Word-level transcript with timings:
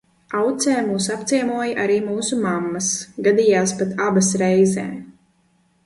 Aucē 0.37 0.77
mūs 0.85 1.09
apciemoja 1.15 1.77
arī 1.85 1.99
mūsu 2.07 2.41
mammas, 2.47 2.91
gadījās 3.29 3.79
pat 3.83 3.97
abas 4.11 4.35
reizē. 4.45 4.89